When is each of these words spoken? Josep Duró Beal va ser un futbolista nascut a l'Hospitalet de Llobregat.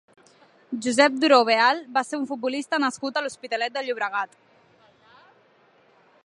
Josep 0.85 1.19
Duró 1.23 1.37
Beal 1.49 1.83
va 1.97 2.03
ser 2.07 2.19
un 2.21 2.25
futbolista 2.31 2.81
nascut 2.85 3.21
a 3.21 3.25
l'Hospitalet 3.27 3.77
de 3.77 3.85
Llobregat. 3.89 4.35